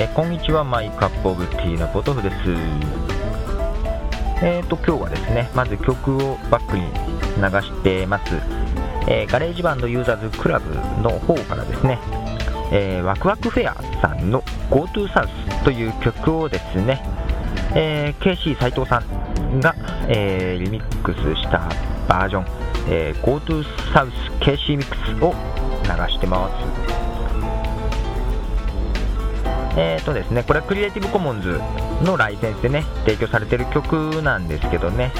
[0.00, 2.36] えーこんにちは、 My Cup of Tea のポトフです。
[4.40, 8.36] えーと、今日はですね、まず曲をバックに流してます、
[9.08, 10.72] えーガレージバンドユーザーズクラブ
[11.02, 11.98] の方からですね、
[12.70, 17.02] えーワクワクフェアさんの GoTo サウスという曲をですね、
[17.74, 19.74] えー KC 斉藤さんが、
[20.06, 21.68] えーリミックスした
[22.06, 22.46] バージョン、
[22.88, 25.34] えー GoTo サウス KC ミックスを
[25.82, 27.07] 流してます。
[29.80, 31.60] えーとですね、これはクリエイティブコモンズ
[32.02, 35.12] のライセンスでね、提供されてる曲なんですけどね、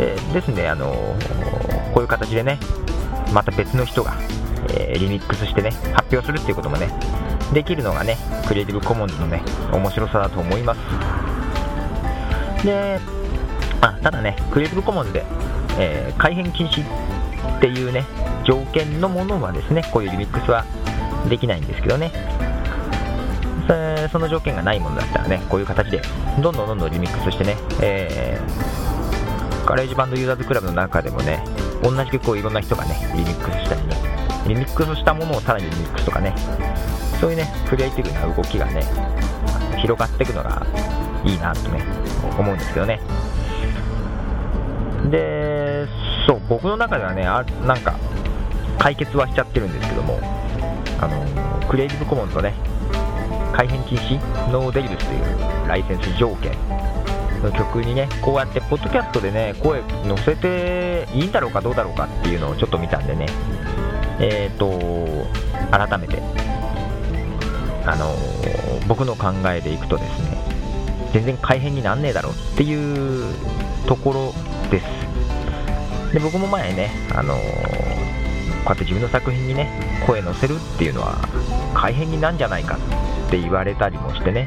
[0.00, 2.58] えーですね、あのーこういう形でね、
[3.34, 4.14] また別の人が、
[4.70, 6.88] えーリミックスしてね、発表するっていうこともね、
[7.52, 8.16] できるのがね、
[8.48, 10.78] クリエイティブコモンズのね、面白さだと思います。
[12.64, 12.98] で、
[13.82, 15.22] あただね、クリエイティブコモンズで、
[15.78, 18.06] え改変禁止っていうね、
[18.44, 20.64] 条件のものはですね、こういうリミックスは
[21.28, 22.10] できないんですけどね、
[23.66, 26.00] そその条件がないものだったらね、こういう形で
[26.40, 28.86] どんどんどんどんリミックスしてね、えー
[29.66, 31.42] ガレージバンドユーザーズクラブの中でもね、
[31.82, 33.96] 同じ曲をいろんな人がね、リミックスしたりね、
[34.46, 36.32] リミックスしたものをさらにリミックスとかね、
[37.20, 38.84] そういうね、クリエイティブな動きがね、
[39.76, 40.64] 広がっていくのが
[41.24, 41.82] いいなとね、
[42.38, 43.00] 思うんですけどね。
[45.10, 45.88] で、
[46.28, 47.96] そう、僕の中ではね、あなんか、
[48.78, 50.20] 解決はしちゃってるんですけども、
[51.00, 52.54] あのクリエイティブコモンズのね、
[53.56, 56.52] 改変禁止、ノーデリブスというライセンス条件
[57.42, 63.26] の曲にね、こうやってポッドキャストでね、声乗せていいんだろうかどうだろうかっていうのをちょっと見たんでね、
[64.20, 65.26] えーと、
[65.70, 66.22] 改めて、
[67.86, 68.14] あの
[68.86, 70.38] 僕の考えでいくとですね、
[71.14, 73.34] 全然改変になんねえだろうっていう
[73.86, 74.34] ところ
[74.70, 76.12] です。
[76.12, 77.34] で僕も前ね、あの
[78.66, 79.70] こうやって自分の作品にね
[80.04, 81.16] 声乗せるっていうのは
[81.72, 82.76] 改変になんじゃないか
[83.28, 84.44] って言われたりもしてね。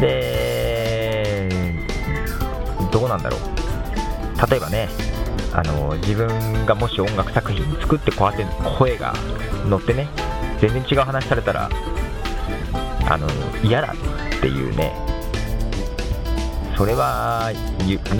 [0.00, 1.48] で
[2.92, 3.40] どうなんだろう。
[4.48, 4.88] 例えばね
[5.52, 8.46] あの自分がもし音楽作品作ってこうやって
[8.78, 9.12] 声が
[9.68, 10.08] 乗ってね
[10.60, 11.68] 全然違う話されたら
[13.08, 13.26] あの
[13.64, 14.94] 嫌だっていうね。
[16.76, 17.50] それは、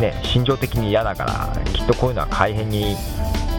[0.01, 2.97] ね、心情的に嫌だからきっとこういうのは改変に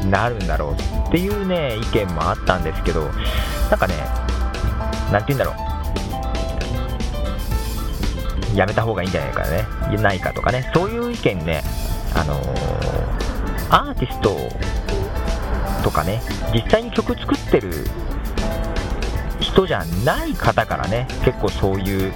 [0.06, 0.74] なるんだろう
[1.08, 3.10] っていうね意見もあったんですけど
[3.70, 3.96] なんかね
[5.12, 5.58] なんて言うんだろう。
[8.56, 9.68] やめた方がいいんじゃないかね。
[10.02, 10.72] ないかとかね。
[10.74, 11.62] そういう意見ね
[12.16, 13.28] あのー
[13.70, 14.36] アーティスト
[15.84, 16.22] とかね
[16.54, 17.86] 実際に曲作ってる
[19.40, 22.14] 人じゃない方からね結構そういう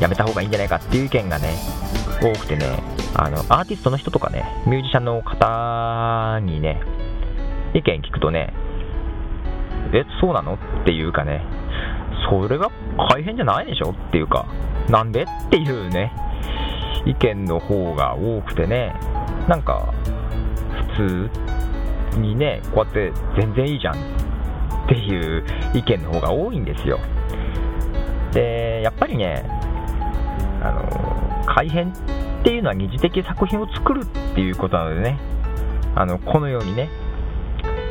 [0.00, 1.54] やめた方がいいんじゃないかっていう意見がね
[2.22, 2.82] 多くてね
[3.14, 6.80] あのアーティストの人とかねミュージシャンの方にね
[7.74, 8.52] 意見聞くとね
[9.92, 11.44] えそうなのっていうかね
[12.30, 12.70] それが
[13.10, 14.46] 改変じゃないでしょっていうか
[14.88, 16.12] なんでっていうね
[17.04, 18.94] 意見の方が多くてね
[19.48, 19.92] なんか
[20.96, 21.30] 普
[22.12, 26.98] 通にねこうやって全然いいじゃんっていう意見の方が多いんですよ。
[28.32, 29.44] でやっぱりね
[30.62, 31.94] あの改変っ
[32.42, 35.18] ていうのは二次的作品を作るっていうことなのでね
[35.94, 36.88] あのこのようにね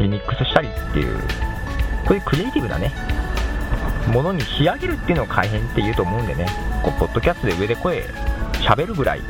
[0.04, 1.18] リミックスしたりっていう
[2.06, 2.92] こういうクリエイティブなね
[4.08, 6.46] ものに仕上げるっていうのを改変っていうと思うんでね
[6.84, 8.04] こうポッドキャストで上で声
[8.68, 9.22] 喋るぐらい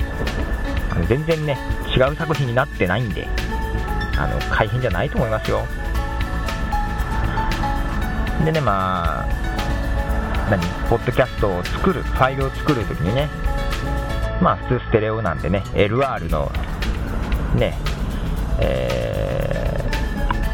[0.90, 1.58] あの全然ね
[1.96, 3.28] 違う作品になってないんで
[4.18, 5.66] あの改変じゃないと思いますよ。
[8.44, 9.28] でねまあ
[10.50, 10.60] 何？
[10.90, 13.30] ポッドキャストを作るファイルを作るときにね
[14.42, 16.52] まあ普通ステレオなんでね LR の
[17.56, 17.78] ね
[18.60, 18.93] え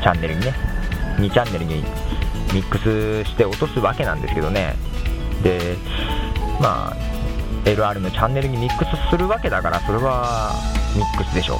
[0.01, 0.53] チャンネルにね
[1.17, 1.83] 2チャンネルに
[2.53, 4.75] ミックスして落とすわけなんですけどね。
[5.43, 5.75] で
[6.61, 6.95] まあ
[7.65, 10.51] LR のチャンネルにミックスするわけだからそれは
[10.95, 11.59] ミックスでしょ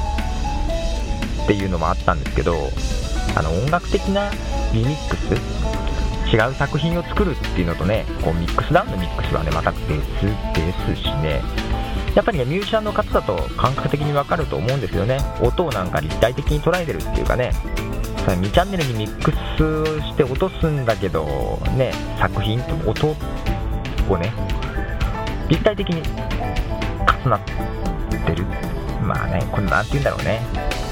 [1.43, 2.55] っていうのもあったんですけど
[3.35, 4.31] あの音楽的な
[4.73, 5.35] リミックス？
[6.35, 9.97] 違う作品を作るっていうのとねこうミックスダウンのミックスはねまた別で
[10.95, 11.41] すしね。
[12.15, 15.19] やっぱりねミュージシャンの方だと感覚的にわかると思うんですけどね。
[15.41, 17.51] 音をなんか立体的に捉えてるっていうかね。
[18.29, 19.35] その2チャンネルにミックス
[20.03, 21.25] して落とすんだけど
[21.75, 23.15] ね作品と音
[24.07, 24.31] をね
[25.47, 26.03] 立体的に
[27.23, 27.41] 重なっ
[28.27, 28.45] てる。
[29.01, 30.41] まあねこれなんて言うんだろうね。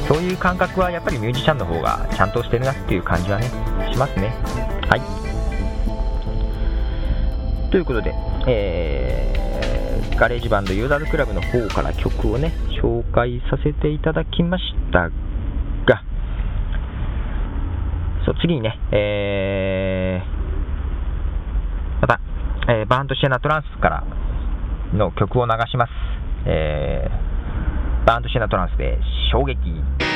[0.07, 3.45] そういう感覚はやっぱりミュージシャンの方がちゃんとしてるなっていう感じはね
[3.91, 4.33] しますね。
[4.89, 5.01] はい。
[7.69, 8.15] ということで、
[8.47, 12.51] えーガレージバンドユーザーズクラブの方から曲をね
[12.81, 15.11] 紹介させていただきました
[15.85, 16.01] が
[18.27, 20.47] そう次にね、えー
[22.01, 22.19] また、
[22.67, 24.03] えー、バーンとシェナトランスから
[24.93, 25.91] の曲を流します。
[26.45, 28.99] えー、バーンとシェナトランスで
[29.31, 30.06] 衝撃。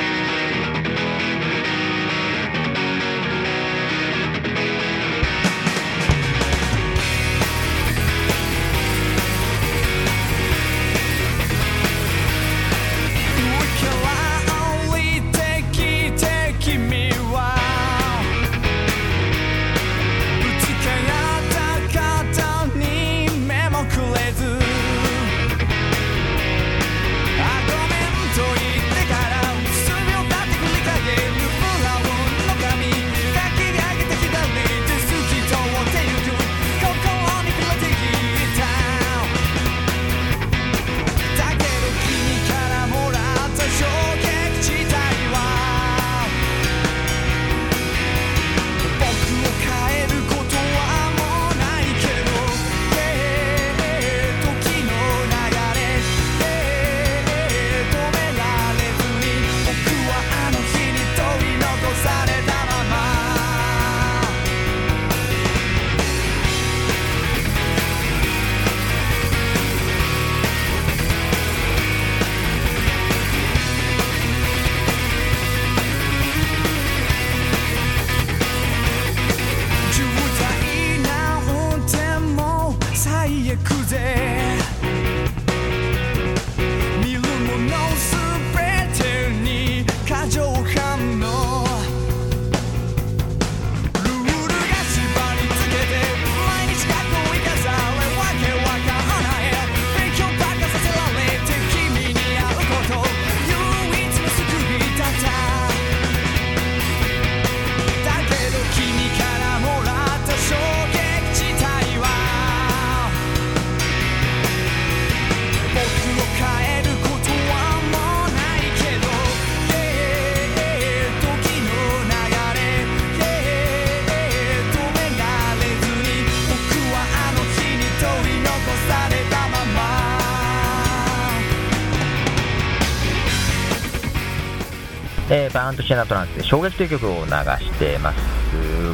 [135.33, 138.19] えー、バーンとシェナトランスで衝撃という曲を流してます。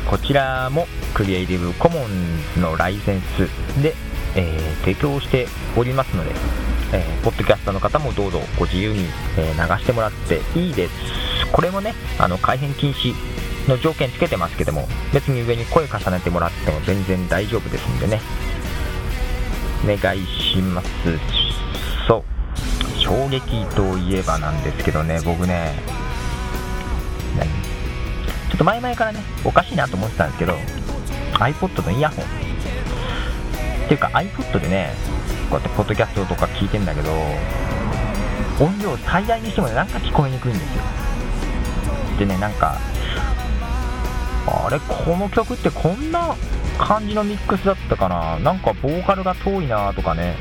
[0.07, 0.86] こちらも
[1.16, 2.04] クリエイティブコモン
[2.54, 3.48] ズのライセンス
[3.81, 3.95] で、
[4.36, 6.31] えー、提供しておりますので、
[6.94, 9.06] えー、ポッドキャスターの方もどうぞご自由に、
[9.36, 10.94] え流してもらっていいです。
[11.51, 13.16] これもね、あの改変禁止
[13.68, 18.22] の条件つけてますけども、別に上に声重ねてもらっても全然大丈夫ですんでね。
[19.83, 20.88] お願いします。
[22.07, 22.24] そう。
[23.00, 25.74] 衝撃といえばなんですけどね、僕ね、
[28.57, 30.56] っと前々からね、おかしいなと思ってたんですけど、
[31.33, 32.25] iPod のイヤホン。
[32.25, 32.27] っ
[33.88, 34.94] ていうか iPod でね、
[35.50, 37.12] こうやってポッドキャストとか聞いてんだけど、
[38.59, 40.83] 音量最大にしてもなんか聞こえにくいんですよ。
[42.18, 42.80] でね、なんか、
[44.48, 46.36] あれ、この曲ってこんな
[46.80, 48.39] 感じのミックスだったかな？
[48.39, 50.35] なんかボーカルが遠いなとかね、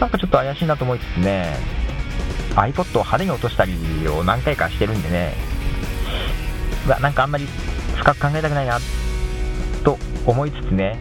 [0.00, 1.56] なんかちょっと怪しいなと思いつつね、
[2.54, 3.74] iPod を派手に落としたり
[4.08, 5.34] を何回かしてるんでね、
[6.90, 7.46] わなんかあんまり
[7.96, 8.78] 深く考えたくないな
[9.84, 10.98] と思いつつね、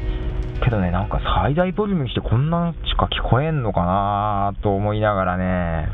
[0.63, 5.89] けどね、なんか最大ボリュームにしてこんなんしか聞こえんのかなと思いながらね、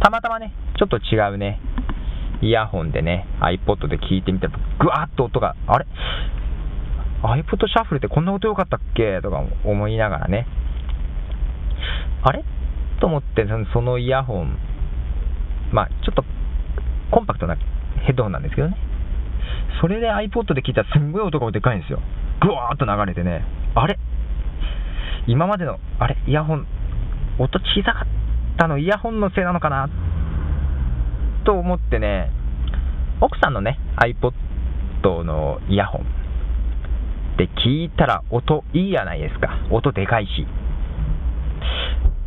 [0.00, 1.60] たまたまね、ちょっと違うね、
[2.40, 5.86] イヤホンでね、iPod で聞いてみたら、ぐわーっと音が、あれ
[7.22, 9.20] ?iPod シャッフルってこんな音良かったっけ？
[9.22, 10.46] とか思いながらね、
[12.22, 12.44] あれ？
[13.00, 14.58] と思って、そのイヤホン、
[15.72, 16.24] まあちょっと
[17.10, 17.56] コンパクトな
[18.06, 18.76] ヘッドホンなんですけどね、
[19.80, 22.00] それで iPod で聞いたらすんごい音がでかいんですよ。
[22.40, 23.98] ぐわーっと流れてね、あれ？
[25.26, 26.16] 今までの、あれ？
[26.26, 26.66] イヤホン、
[27.38, 28.06] 音小さかっ
[28.58, 28.78] たの？
[28.78, 29.88] イヤホンのせいなのかな？
[31.44, 32.30] と思ってね、
[33.20, 36.04] 奥さんのね、iPod のイヤホン
[37.36, 39.58] で聞いたら音いいやないですか。
[39.70, 40.46] 音でかいし。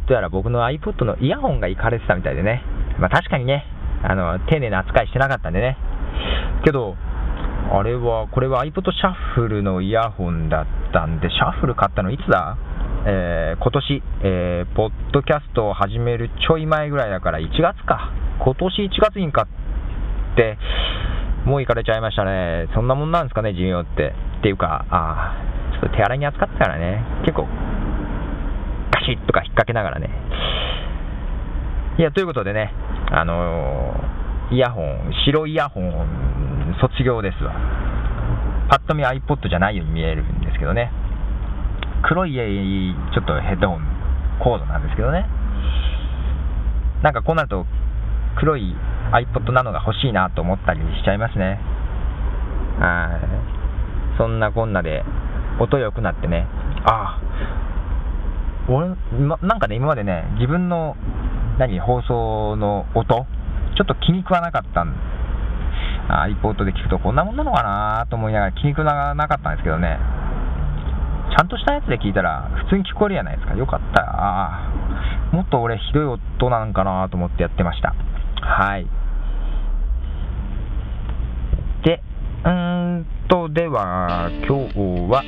[0.07, 2.63] どうやら僕の iPod のイヤホンがいかれてたみたいでね。
[2.99, 3.65] まあ確かにね、
[4.03, 5.77] あの、丁寧な扱いしてなかったんでね。
[6.65, 6.95] けど、
[7.73, 12.57] あれは、これは iPod シャッフルのイヤホンだったんで、シャッフル買ったのいつだ？
[13.07, 18.11] えー、今年、えー、ポッドキャストを始めるちょい前ぐらいだから1月か。
[18.43, 19.47] 今年1月に買っ
[20.35, 20.57] て、
[21.45, 22.67] もう行かれちゃいましたね。
[22.75, 24.13] そんなもんなんですかね、寿命って。
[24.39, 25.37] っていうか、あ
[25.71, 27.47] ちょっと手洗いに扱ってたからね、結構、
[28.91, 30.09] ガシッとか引っ掛けながらね。
[31.97, 32.73] いや、ということでね、
[33.11, 36.50] あのー、イヤホン、白イヤホン
[36.81, 37.53] 卒業ですわ。
[38.69, 40.91] パッと見 iPod じゃないように見えるんですけどね。
[42.03, 43.81] 黒いちょっとヘッドホン
[44.43, 45.27] コードなんですけどね。
[47.03, 47.65] なんかこうなると
[48.39, 48.75] 黒い
[49.13, 51.59] iPod なのが欲しいなと思ったりしちゃいますね。
[52.79, 53.19] は
[54.15, 54.17] い。
[54.17, 55.03] そんなこんなで
[55.59, 56.47] 音良くなってね、
[56.85, 58.87] ああ、俺、
[59.47, 60.95] なんかね、今までね、自分の
[61.59, 63.27] 何放送の音、
[63.77, 64.95] ちょっと気に食わなかったん
[66.11, 69.97] iPod で聞くとこんなもんなのかなと思いながら気に食わなかったんですけどね、
[71.31, 73.55] ちゃんとしたやつで聞いたら普通に聞こえるじゃないですか。
[73.55, 74.03] よかった。
[74.03, 74.71] あ
[75.31, 77.95] もっと俺ひどい音なんかなと思ってやってました。
[78.41, 78.87] はい。
[81.85, 82.01] で、
[82.43, 84.77] うーんと、では、今日
[85.09, 85.23] は、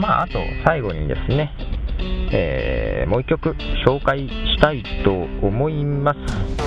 [0.00, 1.52] まあ、あと最後にですね、
[2.32, 3.54] えー、もう一曲
[3.86, 6.61] 紹介したいと思います。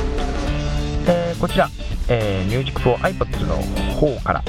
[1.08, 1.70] えー、こちら、
[2.08, 3.58] えー、Music for iPods の
[3.94, 4.44] 方から、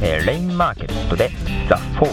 [0.00, 1.30] えー、レインマーケットで
[1.68, 2.08] The Fall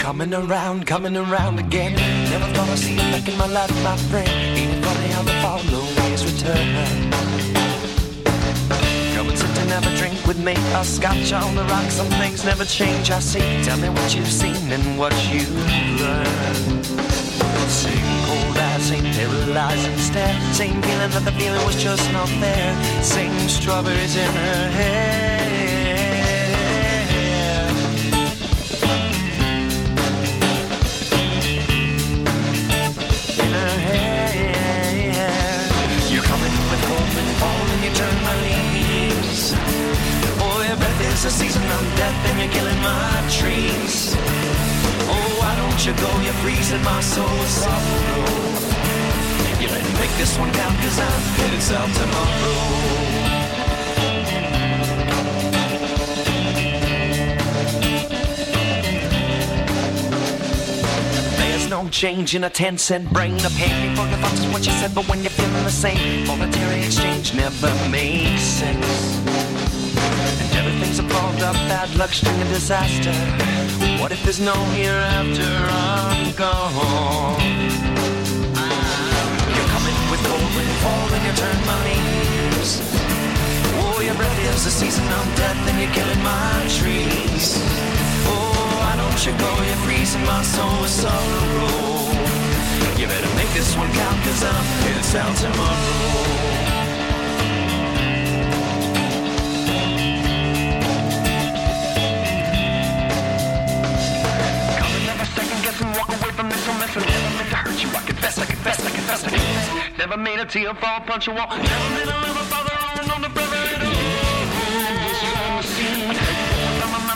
[0.00, 1.94] Coming around, coming around again
[2.30, 5.22] Never thought I'd see you back in my life, my friend Ain't it funny how
[5.22, 7.10] the fall always return
[9.14, 12.08] Come and sit and have a drink with me A scotch on the rocks, some
[12.18, 15.54] things never change I see, tell me what you've seen and what you've
[16.00, 16.86] learned
[17.70, 18.51] Sing
[18.92, 20.34] ain't paralyzing stare.
[20.52, 22.72] Same feeling that the feeling was just not there.
[23.02, 25.61] Same strawberries in her hair
[61.92, 63.36] change in a 10 cent brain.
[63.44, 66.26] A penny for your thoughts is what you said, but when you're feeling the same,
[66.26, 69.18] monetary exchange never makes sense.
[70.40, 73.12] And everything's a balled up bad luck string disaster.
[74.00, 75.52] What if there's no hereafter?
[75.70, 77.40] I'm gone.
[79.54, 82.80] You're coming with cold and fall and you turn my leaves.
[83.84, 87.60] Oh, your breath is the season of death and you're killing my trees.
[88.32, 88.51] Oh,
[89.12, 89.50] don't you go?
[89.62, 92.08] You're freezing my soul with sorrow.
[92.96, 96.62] You better make this one count, cause I'm headed south tomorrow.
[109.98, 111.48] Never made a tear fall, punch a wall.
[111.48, 113.92] Never made a lover, father, or on the brother at all.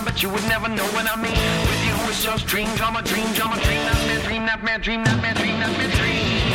[0.05, 1.76] But you would never know what I mean.
[2.19, 6.53] Is just dream, drama, dream, drama, dream, nightmare, dream, nightmare, dream, nightmare, dream, nightmare, dream.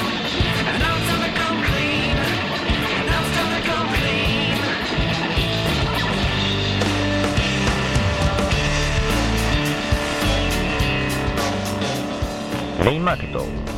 [0.67, 2.15] And now it's time to come clean.
[3.09, 4.55] Now it's time to come clean.
[12.85, 13.31] Main Market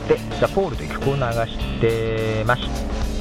[0.07, 3.12] で「ザ・ポール」という曲を流してまして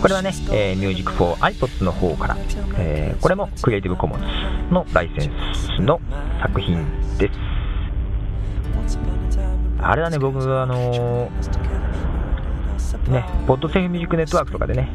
[0.00, 2.36] これはね、えー、ミュージック4 iPods の方から、
[2.78, 4.26] えー、これもクリエイティブコモンズ
[4.72, 6.00] のライセンスの
[6.40, 6.86] 作品
[7.18, 7.34] です。
[9.80, 11.30] あれだね僕あのー、
[13.10, 14.90] ねポッドセーフミュージックネットワークとかでね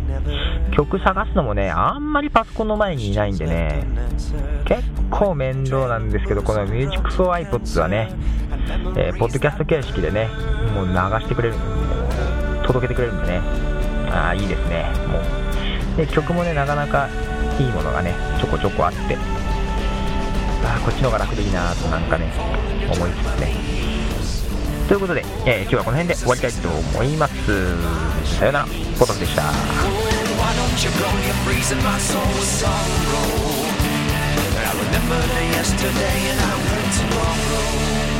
[0.72, 3.86] 曲探すのもねあんまりパソコンの前にいないんでね
[4.66, 8.14] 結構面倒なんですけどこのミュージック4 iPods はね
[8.96, 10.30] えー、ポッドキャスト形式でね、
[10.74, 11.56] もう流してくれる、
[12.66, 13.42] 届けてくれるんでね、
[14.14, 15.98] ああ、いいですね、もう。
[15.98, 17.10] で、曲もね、なかなか
[17.60, 19.18] いいものがね、ちょこちょこあって、
[20.64, 22.32] あ、こっちの方が楽でいいなとなんかね、
[22.92, 23.54] 思いつつね。
[24.88, 27.34] ということで、えー、今日はこの辺で終わりたいと思います。
[28.38, 28.68] さよなら、
[29.00, 29.44] ポトフでした。
[34.74, 38.13] remember the yesterday and I will tomorrow.